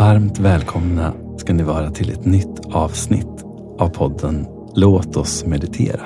[0.00, 3.44] Varmt välkomna ska ni vara till ett nytt avsnitt
[3.78, 6.00] av podden Låt oss meditera.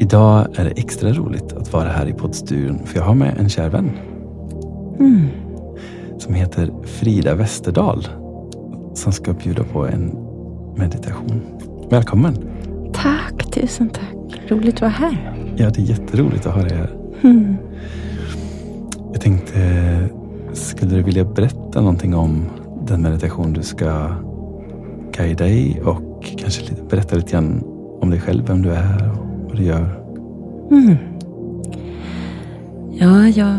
[0.00, 3.48] Idag är det extra roligt att vara här i poddstudion för jag har med en
[3.48, 3.90] kär vän.
[4.98, 5.28] Mm.
[6.18, 8.08] Som heter Frida Westerdahl.
[8.94, 10.16] Som ska bjuda på en
[10.76, 11.42] meditation.
[11.90, 12.34] Välkommen!
[12.92, 14.40] Tack, tusen tack.
[14.48, 15.34] Roligt att vara här.
[15.56, 16.90] Ja, det är jätteroligt att ha dig här.
[17.22, 17.56] Mm.
[19.12, 19.60] Jag tänkte,
[20.54, 22.44] skulle du vilja berätta någonting om
[22.86, 24.14] den meditation du ska
[25.12, 27.62] guida i och kanske berätta lite grann
[28.00, 29.16] om dig själv, vem du är och
[29.48, 30.00] vad du gör?
[30.70, 30.96] Mm.
[32.92, 33.56] Ja, jag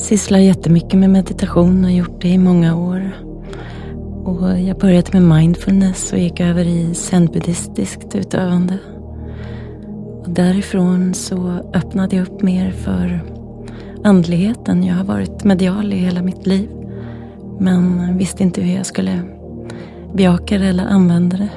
[0.00, 3.10] sysslar jättemycket med meditation och har gjort det i många år.
[4.24, 8.78] Och jag började med mindfulness och gick över i zenbuddhistiskt utövande.
[10.22, 13.20] Och därifrån så öppnade jag upp mer för
[14.02, 14.84] andligheten.
[14.84, 16.68] Jag har varit medial i hela mitt liv.
[17.58, 19.20] Men visste inte hur jag skulle
[20.14, 21.50] bejaka det eller använda det.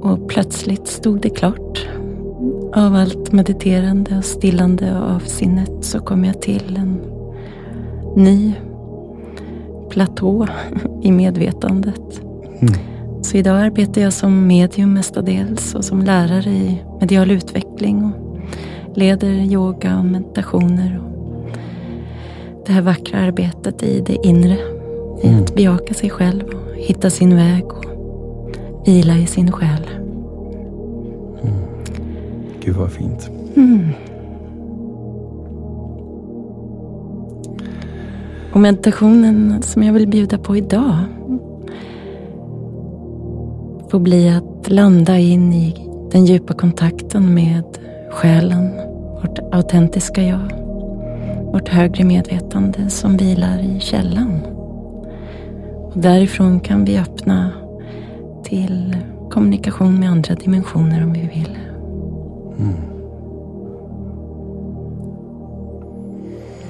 [0.00, 1.88] Och plötsligt stod det klart.
[2.74, 7.00] Av allt mediterande och stillande av sinnet så kom jag till en
[8.16, 8.52] ny
[9.90, 10.46] platå
[11.02, 12.20] i medvetandet.
[12.60, 12.74] Mm.
[13.22, 18.12] Så idag arbetar jag som medium mestadels och som lärare i medial utveckling
[18.98, 21.00] leder yoga och meditationer.
[21.04, 21.50] Och
[22.66, 24.56] det här vackra arbetet i det inre.
[25.22, 25.40] I Mm.
[25.40, 27.84] att bejaka sig själv och hitta sin väg och
[28.86, 29.88] vila i sin själ.
[32.64, 33.30] Gud vad fint.
[33.56, 33.88] Mm.
[38.52, 40.96] Och meditationen som jag vill bjuda på idag
[43.90, 47.64] får bli att landa in i den djupa kontakten med
[48.10, 48.70] själen,
[49.22, 50.52] vårt autentiska jag,
[51.52, 54.40] vårt högre medvetande som vilar i källan.
[55.92, 57.52] Och därifrån kan vi öppna
[58.44, 58.96] till
[59.30, 61.58] kommunikation med andra dimensioner om vi vill.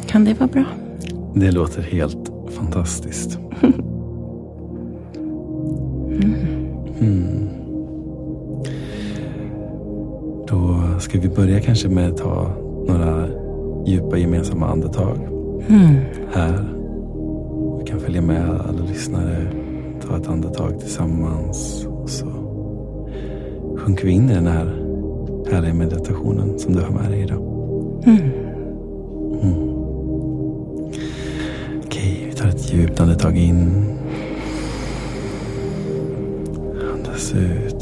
[0.07, 0.65] Kan det vara bra?
[1.35, 3.39] Det låter helt fantastiskt.
[7.01, 7.38] Mm.
[10.51, 12.51] Då ska vi börja kanske med att ta
[12.89, 13.29] några
[13.87, 15.17] djupa gemensamma andetag
[15.69, 15.95] Mm.
[16.33, 16.75] här.
[17.79, 19.37] Vi kan följa med alla lyssnare,
[20.09, 22.27] ta ett andetag tillsammans och så
[23.77, 24.67] sjunker vi in i den här
[25.53, 27.43] härliga meditationen som du har med dig idag.
[28.07, 28.31] Mm.
[31.87, 33.85] Okej, vi tar ett djupt andetag in.
[36.95, 37.78] Andas ut.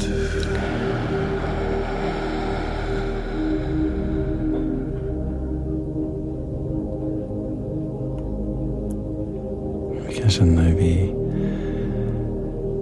[10.37, 11.13] Känna hur vi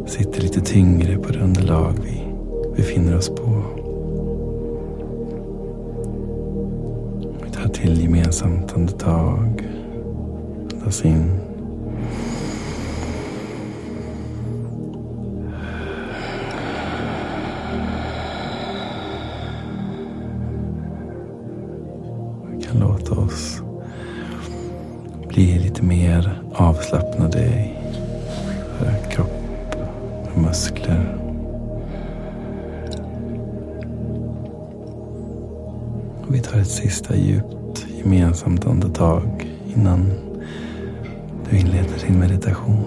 [0.07, 2.27] sitter lite tyngre på det underlag vi
[2.75, 3.63] befinner oss på.
[7.43, 9.67] Vi tar till gemensamt andetag.
[10.73, 11.44] Andas in.
[26.05, 29.75] Mer avslappnade i kropp
[30.33, 31.17] och muskler.
[36.21, 40.11] Och vi tar ett sista djupt gemensamt andetag innan
[41.49, 42.85] du inleder din meditation.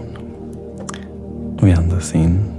[1.61, 2.58] Och vi andas in.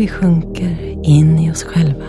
[0.00, 2.06] Vi sjunker in i oss själva.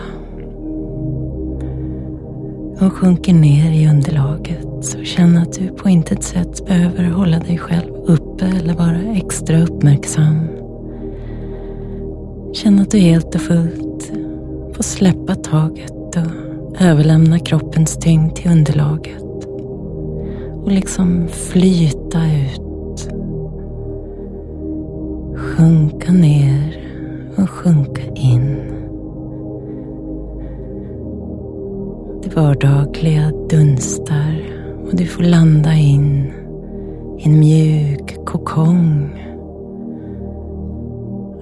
[2.80, 4.66] Och sjunker ner i underlaget.
[4.84, 9.62] Så känn att du på intet sätt behöver hålla dig själv uppe eller vara extra
[9.62, 10.48] uppmärksam.
[12.52, 14.12] Känn att du helt och fullt
[14.74, 19.46] får släppa taget och överlämna kroppens tyngd till underlaget.
[20.62, 23.08] Och liksom flyta ut.
[25.36, 26.81] Sjunka ner
[27.36, 28.56] och sjunka in.
[32.22, 34.42] Det vardagliga dunstar
[34.84, 36.32] och du får landa in
[37.18, 39.22] i en mjuk kokong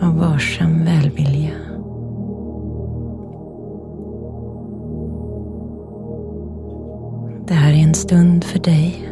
[0.02, 1.50] av varsam välvilja.
[7.46, 9.10] Det här är en stund för dig.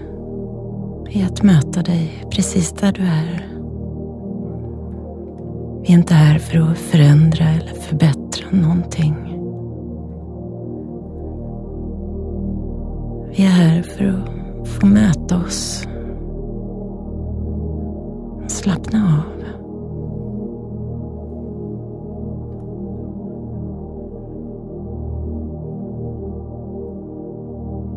[1.10, 3.57] i att möta dig precis där du är.
[5.88, 9.14] Vi är inte här för att förändra eller förbättra någonting.
[13.30, 15.86] Vi är här för att få möta oss.
[18.48, 19.44] Slappna av.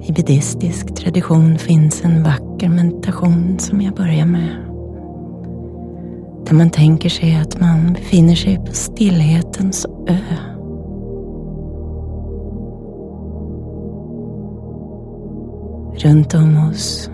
[0.07, 4.70] I buddhistisk tradition finns en vacker meditation som jag börjar med.
[6.51, 10.17] Där man tänker sig att man befinner sig på stillhetens ö.
[15.95, 17.09] Runt om oss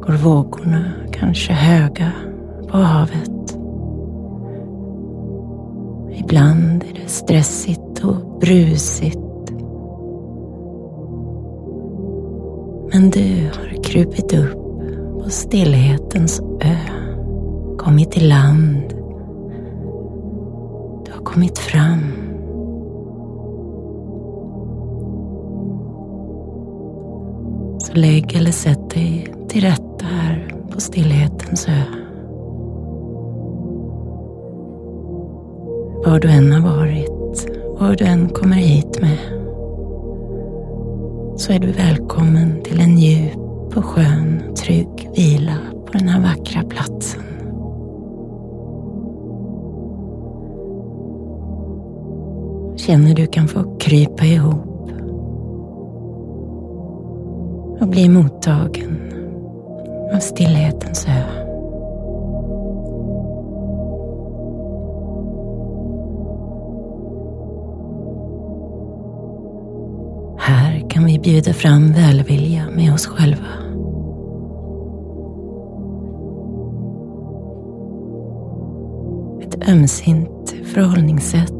[0.00, 2.12] går vågorna kanske höga
[2.68, 3.56] på havet.
[6.12, 9.18] Ibland är det stressigt och brusigt
[12.92, 14.58] Men du har krupit upp
[15.22, 16.76] på stillhetens ö,
[17.80, 18.94] kommit till land.
[21.04, 22.00] Du har kommit fram.
[27.78, 31.82] Så lägg eller sätt dig till rätta här på stillhetens ö.
[36.04, 37.48] Var du än har varit,
[37.80, 39.18] var du än kommer hit med
[41.36, 45.56] så är du välkommen till en djup och skön, trygg vila
[45.86, 47.29] på den här vackra platsen.
[52.86, 54.90] Känner du kan få krypa ihop
[57.80, 58.98] och bli mottagen
[60.14, 61.22] av stillhetens ö.
[70.38, 73.46] Här kan vi bjuda fram välvilja med oss själva.
[79.40, 81.59] Ett ömsint förhållningssätt.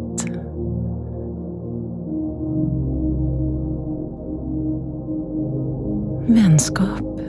[6.27, 7.21] Vänskap.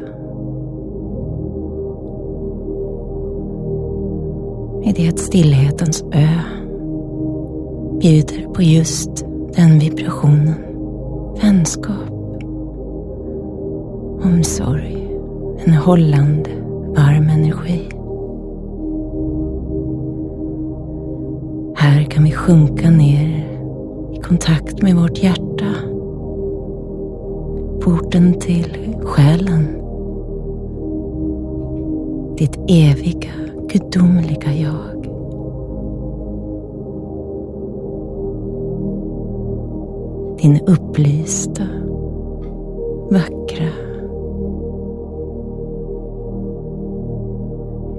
[4.83, 6.27] I det stillhetens ö
[8.01, 10.55] bjuder på just den vibrationen
[11.41, 12.09] vänskap,
[14.23, 15.07] omsorg,
[15.65, 16.49] en hållande,
[16.95, 17.89] varm energi.
[21.75, 23.47] Här kan vi sjunka ner
[24.13, 25.40] i kontakt med vårt hjärta.
[27.83, 29.67] Porten till själen.
[32.37, 33.31] Ditt eviga,
[33.69, 34.91] gudomliga jag.
[40.41, 41.63] din upplysta,
[43.11, 43.69] vackra,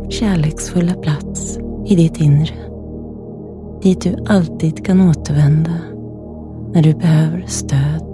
[0.09, 2.55] kärleksfulla plats i ditt inre.
[3.83, 5.79] Dit du alltid kan återvända
[6.73, 8.12] när du behöver stöd,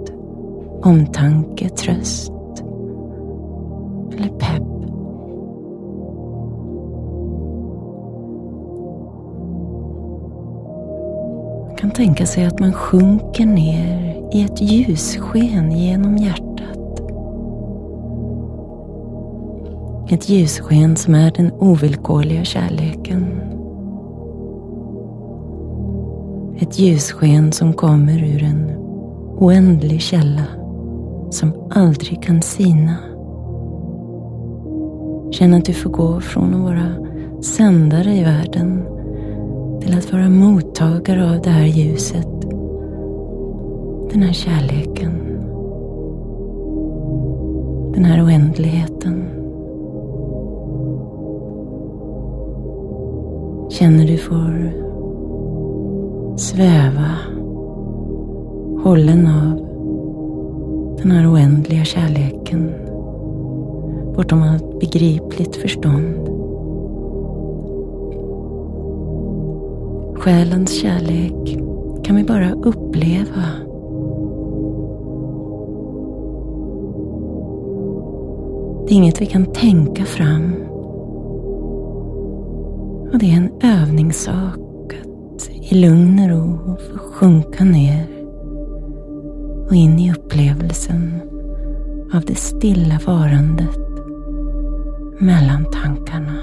[0.83, 2.31] omtanke, tröst
[4.17, 4.63] eller pepp.
[11.67, 17.01] Man kan tänka sig att man sjunker ner i ett ljussken genom hjärtat.
[20.11, 23.41] Ett ljussken som är den ovillkorliga kärleken.
[26.59, 28.71] Ett ljussken som kommer ur en
[29.37, 30.58] oändlig källa
[31.29, 32.95] som aldrig kan sina.
[35.31, 36.95] Känn att du får gå från att vara
[37.41, 38.85] sändare i världen
[39.81, 42.39] till att vara mottagare av det här ljuset
[44.11, 45.11] den här kärleken.
[47.93, 49.25] Den här oändligheten.
[53.69, 54.71] Känner du får
[56.37, 57.11] sväva
[58.83, 59.48] hållen av
[61.69, 62.71] oändliga kärleken
[64.15, 66.29] bortom allt begripligt förstånd.
[70.15, 71.59] Själens kärlek
[72.03, 73.43] kan vi bara uppleva
[78.87, 80.53] Det är inget vi kan tänka fram.
[83.11, 88.07] Och det är en övningssak att i lugn och ro få sjunka ner
[89.67, 91.29] och in i upplevelsen
[92.13, 93.77] av det stilla varandet
[95.19, 96.35] mellan tankarna.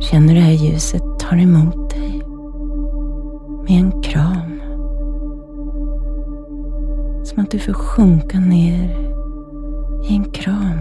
[0.00, 2.22] Känner du hur ljuset tar emot dig
[3.68, 4.60] med en kram
[7.24, 8.90] Som att du får sjunka ner
[10.08, 10.78] i en kram.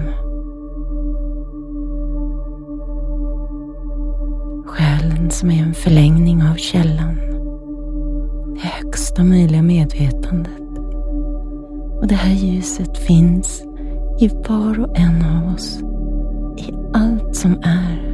[4.65, 7.26] Själen som är en förlängning av källan.
[9.17, 10.61] Högsta möjliga medvetandet.
[12.01, 13.63] Och det här ljuset finns
[14.19, 15.79] i var och en av oss.
[16.57, 18.07] I allt som är.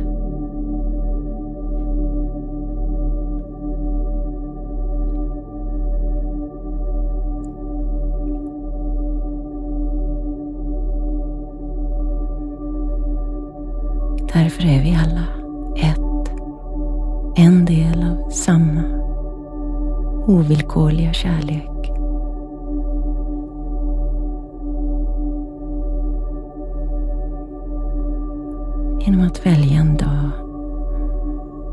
[14.33, 15.22] Därför är vi alla
[20.43, 21.69] ovillkorliga kärlek.
[29.05, 30.29] Genom att välja en dag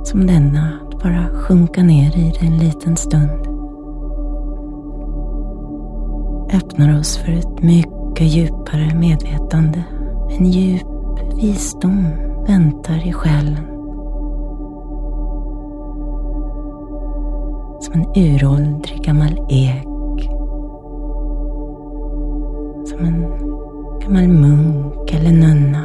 [0.05, 3.47] som denna, att bara sjunka ner i det en liten stund.
[6.55, 9.85] Öppnar oss för ett mycket djupare medvetande.
[10.39, 10.87] En djup
[11.43, 12.07] visdom
[12.47, 13.80] väntar i själen.
[17.93, 19.87] Som en uråldrig gammal ek.
[22.89, 23.25] Som en
[24.01, 25.83] gammal munk eller nunna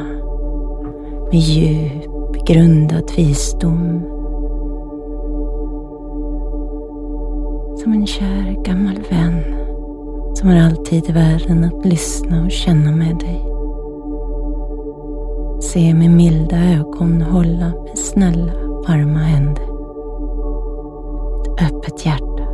[1.32, 4.00] med djup grundad visdom.
[7.76, 9.42] Som en kär gammal vän
[10.34, 13.56] som har alltid i världen att lyssna och känna med dig
[15.76, 18.52] se med milda ögon hålla med snälla,
[18.88, 19.65] varma händer.
[21.60, 22.46] Öppet hjärta.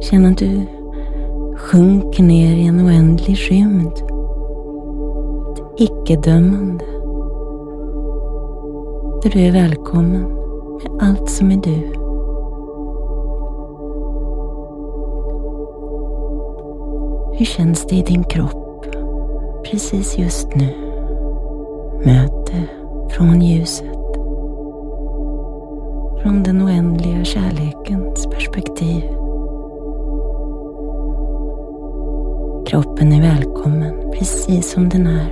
[0.00, 0.60] Känn att du
[1.56, 3.92] sjunker ner i en oändlig rymd.
[5.52, 6.84] Ett icke-dömande.
[9.22, 12.04] Där du är välkommen med allt som är du.
[17.38, 18.86] Hur känns det i din kropp
[19.64, 20.68] precis just nu?
[22.04, 22.68] Möte
[23.10, 23.93] från ljuset.
[26.24, 29.02] Från den oändliga kärlekens perspektiv.
[32.66, 35.30] Kroppen är välkommen precis som den är.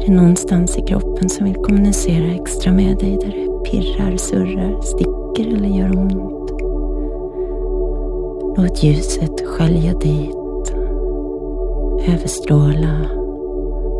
[0.00, 4.80] Är det någonstans i kroppen som vill kommunicera extra med dig där det pirrar, surrar,
[4.82, 6.50] sticker eller gör ont?
[8.58, 10.74] Låt ljuset skölja dit,
[12.08, 13.06] överstråla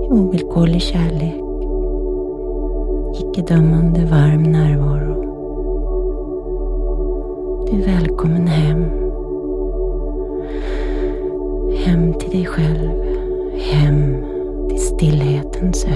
[0.04, 1.50] i ovillkorlig kärlek,
[3.40, 5.20] icke-dömande varm närvaro.
[7.66, 8.85] Du är välkommen hem.
[11.85, 12.90] Hem till dig själv,
[13.59, 14.25] hem
[14.68, 15.90] till stillhetens ö.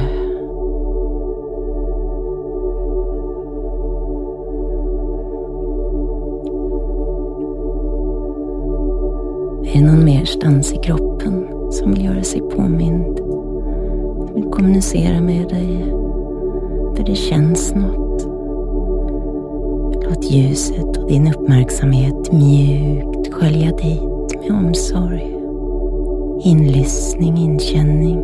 [9.64, 13.18] Är det någon merstans i kroppen som vill göra sig påmind?
[13.18, 16.03] Som vill kommunicera med dig?
[16.96, 18.26] Där det känns något?
[20.04, 25.34] Låt ljuset och din uppmärksamhet mjukt skölja dit med omsorg.
[26.44, 28.20] Inlyssning, inkänning.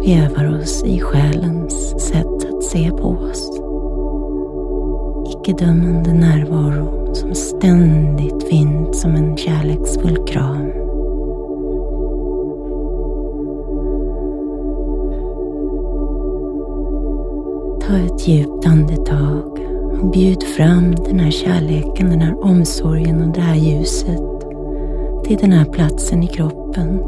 [0.00, 3.62] Vi övar oss i själens sätt att se på oss
[5.42, 10.81] icke-dömande närvaro som ständigt finns som en kärleksfull kram.
[17.92, 19.58] Ta ett djupt andetag
[20.00, 24.20] och bjud fram den här kärleken, den här omsorgen och det här ljuset
[25.24, 27.00] till den här platsen i kroppen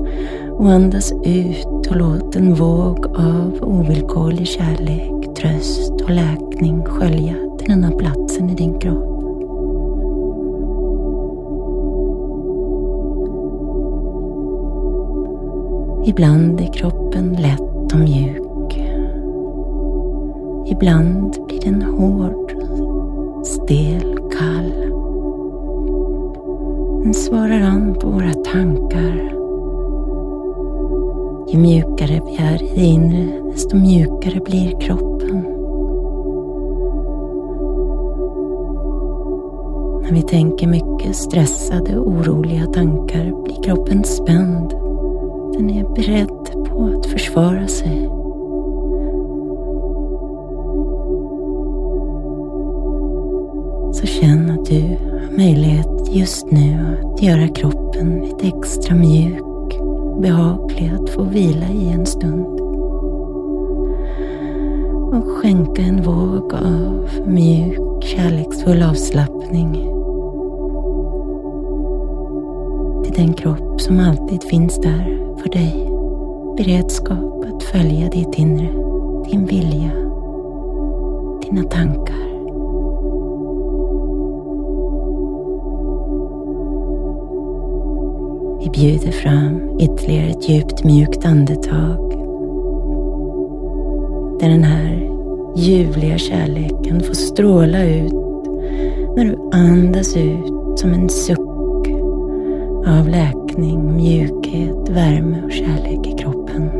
[0.50, 7.68] och andas ut och låt en våg av ovillkorlig kärlek, tröst och läkning skölja till
[7.68, 9.10] den här platsen i din kropp.
[16.06, 18.43] Ibland är kroppen lätt och mjuk.
[20.74, 22.52] Ibland blir den hård,
[23.44, 24.72] stel, kall.
[27.02, 29.34] Den svarar an på våra tankar.
[31.48, 35.42] Ju mjukare vi är i det inre, desto mjukare blir kroppen.
[40.02, 44.70] När vi tänker mycket stressade och oroliga tankar blir kroppen spänd.
[45.52, 48.23] Den är beredd på att försvara sig.
[54.04, 59.44] Så känn att du har möjlighet just nu att göra kroppen lite extra mjuk
[60.20, 62.60] behaglig att få vila i en stund.
[65.14, 69.72] och skänka en våg av mjuk, kärleksfull avslappning
[73.04, 75.90] till den kropp som alltid finns där för dig.
[76.56, 78.83] Beredskap att följa ditt inre,
[88.84, 92.10] bjuder fram ytterligare ett djupt mjukt andetag
[94.40, 95.10] där den här
[95.56, 98.12] ljuvliga kärleken får stråla ut
[99.16, 101.88] när du andas ut som en suck
[102.86, 106.70] av läkning, mjukhet, värme och kärlek i kroppen.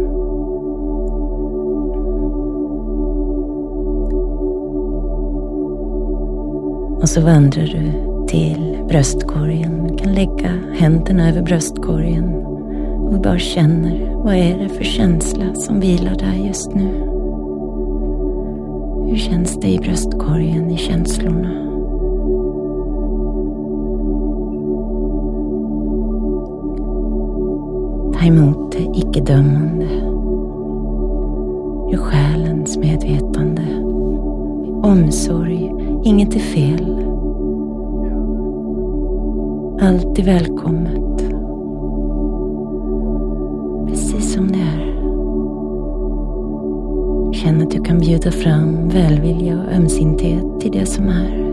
[7.03, 9.97] Och så vandrar du till bröstkorgen.
[9.97, 12.35] Kan lägga händerna över bröstkorgen
[13.13, 16.89] och bara känner vad är det för känsla som vilar där just nu.
[19.11, 21.51] Hur känns det i bröstkorgen, i känslorna?
[28.19, 29.87] Ta emot det icke-dömande.
[31.93, 33.63] Ur själens medvetande.
[34.83, 35.73] Omsorg,
[36.05, 36.84] inget är fel.
[39.85, 41.19] Alltid välkommet.
[43.87, 44.95] Precis som det är.
[47.33, 51.45] Känn att du kan bjuda fram välvilja och ömsinthet till det som är.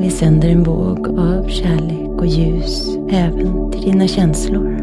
[0.00, 4.78] Vi sänder en våg av kärlek och ljus även till dina känslor.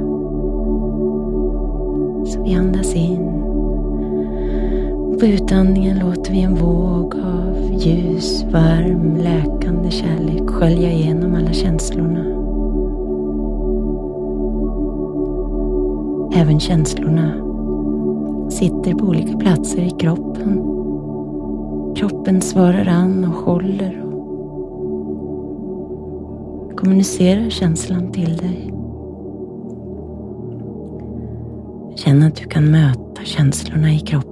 [2.25, 3.36] Så vi andas in.
[5.19, 12.25] På utandningen låter vi en våg av ljus, varm, läkande kärlek skölja igenom alla känslorna.
[16.41, 17.33] Även känslorna
[18.49, 20.63] sitter på olika platser i kroppen.
[21.95, 24.03] Kroppen svarar an och håller
[26.65, 28.73] och kommunicerar känslan till dig.
[31.95, 34.26] Känn att du kan möta känslorna i kroppen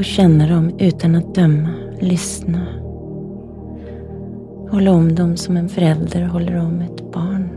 [0.00, 1.68] och känna dem utan att döma,
[2.00, 2.66] lyssna.
[4.70, 7.48] Hålla om dem som en förälder håller om ett barn.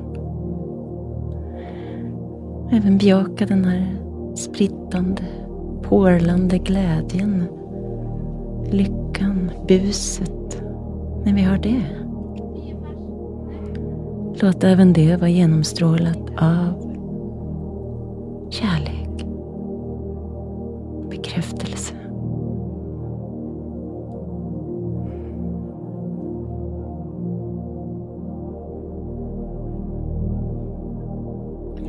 [2.71, 3.95] Även bejaka den här
[4.35, 5.23] sprittande,
[5.81, 7.43] porlande glädjen,
[8.71, 10.63] lyckan, buset,
[11.25, 11.83] när vi har det.
[14.41, 16.93] Låt även det vara genomstrålat av
[18.49, 19.25] kärlek,
[21.09, 21.72] bekräftelse.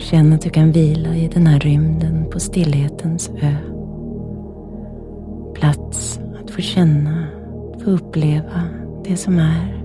[0.05, 3.55] Känn att du kan vila i den här rymden på stillhetens ö.
[5.55, 7.27] Plats att få känna,
[7.85, 8.63] få uppleva
[9.05, 9.85] det som är.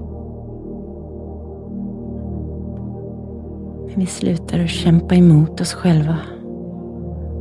[3.87, 6.17] Men vi slutar att kämpa emot oss själva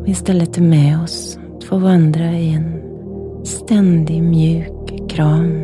[0.00, 2.82] och istället är med oss att få vandra i en
[3.44, 5.60] ständig mjuk kram.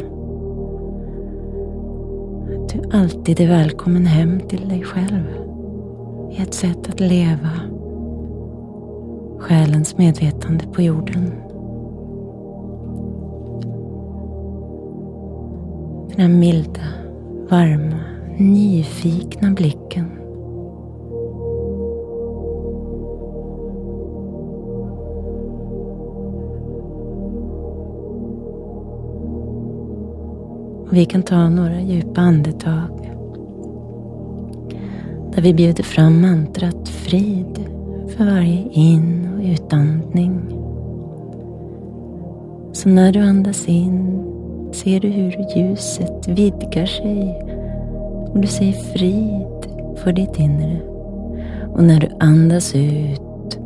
[2.54, 5.43] Att du alltid är välkommen hem till dig själv
[6.36, 7.50] i ett sätt att leva
[9.38, 11.32] själens medvetande på jorden.
[16.08, 16.80] Den här milda,
[17.50, 18.00] varma,
[18.38, 20.10] nyfikna blicken.
[30.88, 33.13] Och vi kan ta några djupa andetag
[35.34, 37.58] där vi bjuder fram mantrat frid
[38.16, 40.40] för varje in och utandning.
[42.72, 44.24] Så när du andas in
[44.72, 47.34] ser du hur ljuset vidgar sig
[48.32, 50.80] och du säger frid för ditt inre.
[51.74, 53.58] Och när du andas ut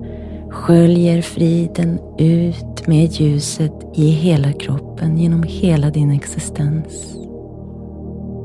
[0.50, 7.16] sköljer friden ut med ljuset i hela kroppen genom hela din existens.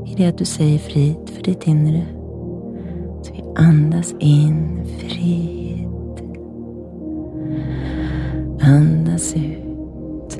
[0.06, 2.02] I det att du säger frid för ditt inre
[3.56, 5.88] Andas in frid.
[8.60, 10.38] Andas ut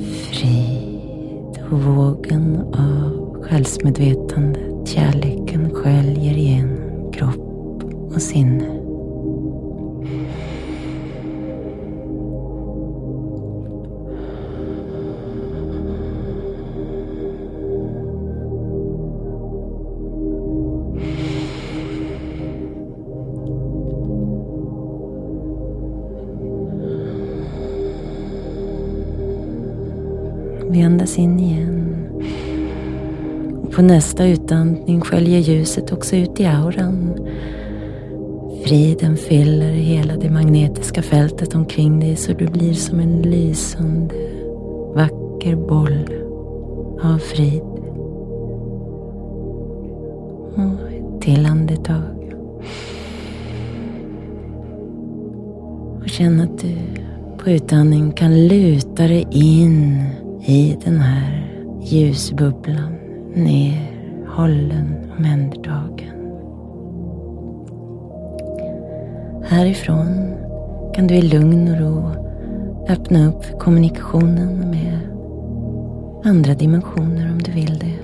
[0.00, 1.62] frid.
[1.70, 8.83] Och vågen av självmedvetandet, kärleken sköljer igenom kropp och sinne.
[31.04, 32.06] Andas in igen.
[33.62, 37.14] Och på nästa utandning sköljer ljuset också ut i auran.
[38.64, 44.14] Friden fyller hela det magnetiska fältet omkring dig så du blir som en lysande,
[44.94, 46.08] vacker boll
[47.02, 47.62] av frid.
[50.56, 52.34] Och ett till andetag.
[56.02, 56.74] Och känn att du
[57.38, 60.14] på utandning kan luta dig in
[60.46, 61.50] i den här
[61.82, 62.94] ljusbubblan
[63.34, 63.90] ner,
[64.28, 66.14] hållen, omhändertagen.
[69.44, 70.34] Härifrån
[70.94, 72.10] kan du i lugn och ro
[72.88, 75.00] öppna upp för kommunikationen med
[76.24, 77.98] andra dimensioner om du vill det.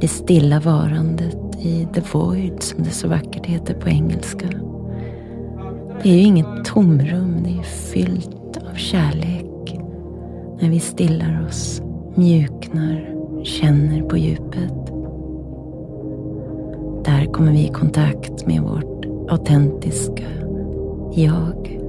[0.00, 4.46] Det stilla varandet i the void som det så vackert heter på engelska.
[6.02, 9.35] Det är ju inget tomrum, det är fyllt av kärlek
[10.60, 11.82] när vi stillar oss,
[12.14, 13.14] mjuknar,
[13.44, 14.86] känner på djupet.
[17.04, 20.24] Där kommer vi i kontakt med vårt autentiska
[21.14, 21.80] jag.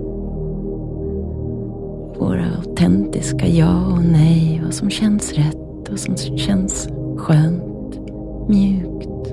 [2.19, 7.99] Våra autentiska ja och nej, vad som känns rätt, och som känns skönt,
[8.47, 9.31] mjukt,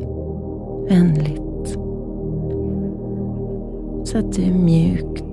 [0.88, 1.78] vänligt.
[4.04, 5.23] Så att du mjukt,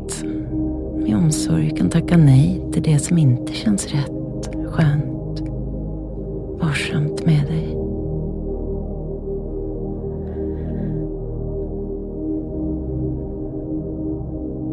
[1.02, 5.42] med omsorg kan tacka nej till det som inte känns rätt, skönt,
[6.62, 7.78] varsamt med dig.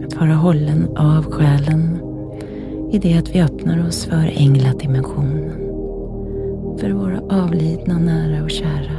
[0.04, 1.98] Att vara hållen av själen
[2.92, 5.50] i det att vi öppnar oss för ängladimensionen.
[6.78, 8.98] För våra avlidna nära och kära.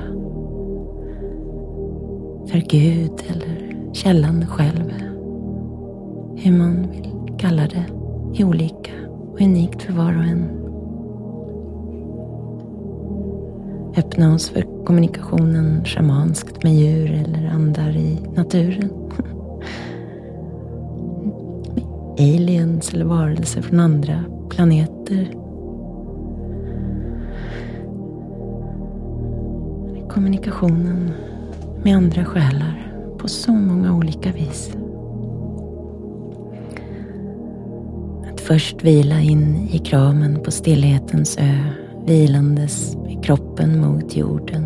[2.48, 4.94] För Gud eller källan själv.
[6.36, 7.86] Hur man vill Kallade
[8.36, 10.50] är olika och unikt för var och en.
[13.98, 18.90] Öppna oss för kommunikationen shamanskt med djur eller andar i naturen.
[22.18, 25.34] Med aliens eller varelser från andra planeter.
[30.10, 31.12] Kommunikationen
[31.84, 34.72] med andra själar på så många olika vis.
[38.50, 41.58] Först vila in i kramen på stillhetens ö,
[42.06, 44.66] vilandes med kroppen mot jorden.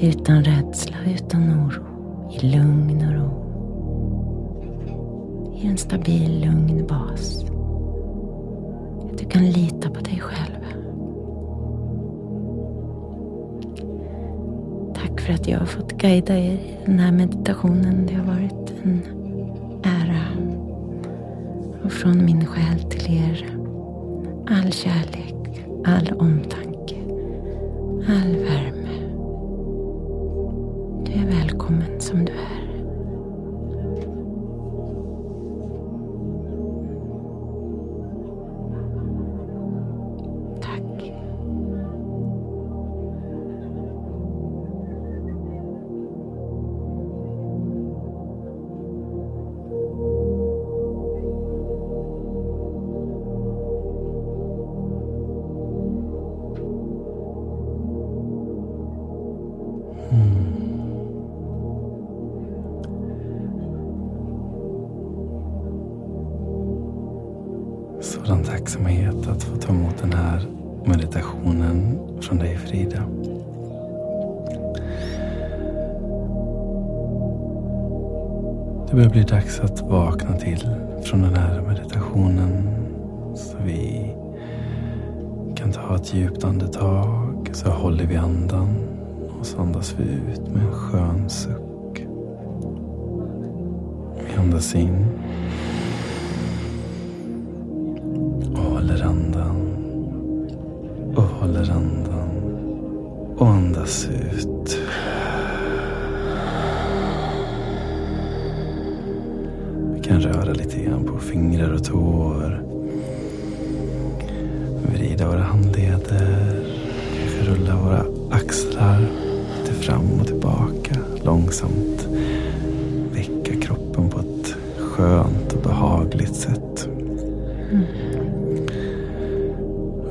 [0.00, 1.84] Utan rädsla, utan oro,
[2.32, 3.30] i lugn och ro.
[5.62, 7.44] I en stabil, lugn bas.
[9.12, 10.64] Att du kan lita på dig själv.
[14.94, 18.06] Tack för att jag har fått guida er i den här meditationen.
[18.06, 19.13] Det har varit en
[21.94, 23.56] från min själ till er
[24.50, 26.96] all kärlek, all omtanke,
[28.08, 28.94] all värme.
[31.06, 32.53] Du är välkommen som du är.
[78.94, 80.68] Det börjar bli dags att vakna till
[81.02, 82.68] från den här meditationen.
[83.34, 84.14] Så vi
[85.56, 87.50] kan ta ett djupt andetag.
[87.52, 88.68] Så håller vi andan
[89.40, 92.06] och så andas vi ut med en skön suck.
[94.28, 95.06] Vi andas in.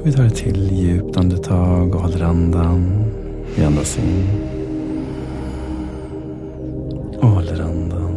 [0.06, 3.06] Vi tar ett till djupt andetag och håller andan.
[3.56, 4.28] Vi andas in.
[7.22, 8.16] Och håller andan.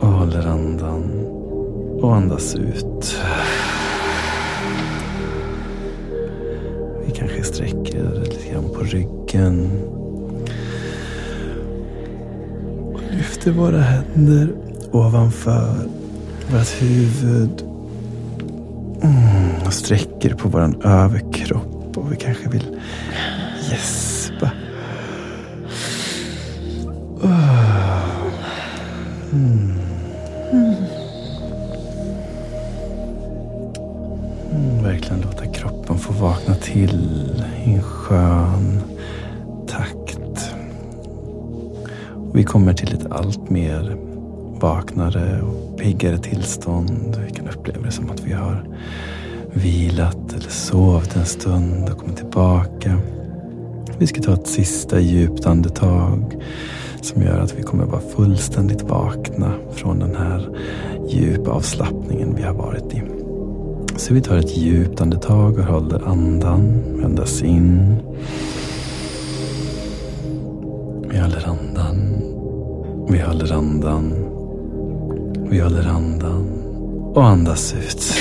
[0.00, 1.02] Och håller andan.
[2.02, 3.16] Och andas ut.
[7.06, 9.70] Vi kanske sträcker lite grann på ryggen.
[12.94, 14.48] Och lyfter våra händer
[14.92, 15.74] ovanför
[16.52, 17.73] vårt huvud.
[19.84, 21.98] Sträcker på våran överkropp.
[21.98, 22.80] Och vi kanske vill
[23.70, 24.50] gäspa.
[29.32, 29.72] Mm.
[34.52, 38.82] Mm, verkligen låta kroppen få vakna till i en skön
[39.66, 40.54] takt.
[42.14, 43.96] Och vi kommer till ett allt mer
[44.60, 47.20] vaknare och piggare tillstånd.
[47.26, 48.64] Vi kan uppleva det som att vi har
[49.54, 52.98] vilat eller sovit en stund och kommit tillbaka.
[53.98, 56.44] Vi ska ta ett sista djupt andetag
[57.00, 60.48] som gör att vi kommer vara fullständigt vakna från den här
[61.08, 63.02] djupa avslappningen vi har varit i.
[63.96, 66.82] Så vi tar ett djupt andetag och håller andan.
[67.04, 67.96] Andas in.
[71.10, 71.96] Vi håller andan.
[73.08, 74.14] Vi håller andan.
[75.50, 76.48] Vi håller andan.
[77.14, 78.14] Och andas ut.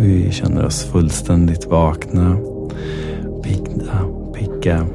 [0.00, 2.36] Vi känner oss fullständigt vakna.
[3.42, 3.98] Pigga.
[4.34, 4.86] Pigga.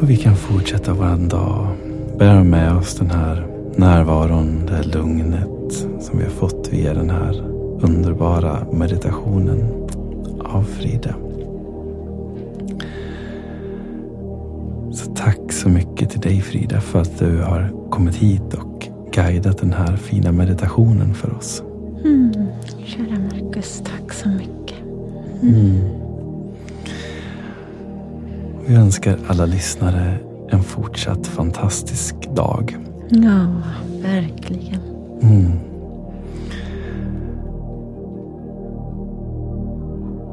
[0.00, 1.66] Och vi kan fortsätta vår dag
[2.18, 7.10] Bära med oss den här närvaron, det här lugnet som vi har fått via den
[7.10, 7.42] här
[7.80, 9.86] underbara meditationen
[10.40, 11.14] av Frida.
[14.92, 18.75] Så tack så mycket till dig Frida för att du har kommit hit och
[19.16, 21.62] guidat den här fina meditationen för oss.
[22.04, 22.32] Mm.
[22.84, 24.82] Kära Marcus, tack så mycket.
[25.42, 25.80] Mm.
[28.66, 30.18] Vi önskar alla lyssnare
[30.50, 32.76] en fortsatt fantastisk dag.
[33.08, 33.46] Ja,
[34.02, 34.80] verkligen.
[35.22, 35.52] Mm.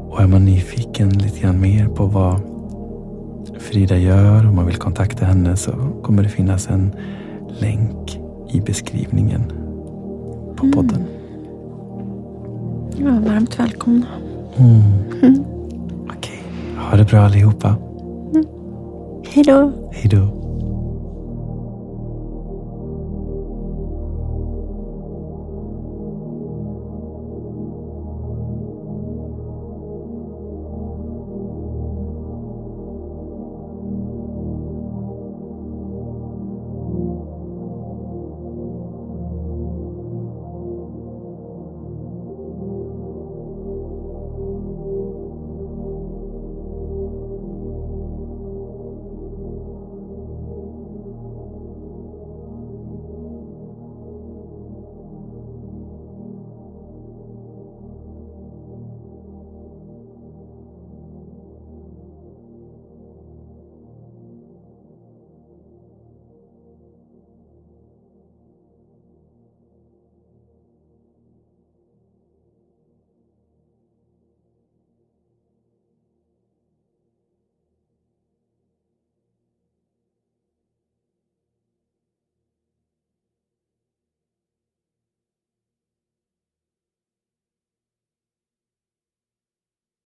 [0.09, 2.41] Och är man nyfiken lite grann mer på vad
[3.59, 5.71] Frida gör, om man vill kontakta henne så
[6.03, 6.91] kommer det finnas en
[7.59, 8.02] länk
[8.53, 9.41] i beskrivningen
[10.55, 10.71] på Mm.
[10.71, 11.03] podden.
[12.97, 14.05] Ja, varmt välkomna.
[14.57, 14.81] Mm.
[15.23, 15.43] Mm.
[16.17, 16.43] Okej,
[16.77, 17.75] ha det bra allihopa.
[19.27, 19.71] Hej då.
[19.91, 20.27] Hej då.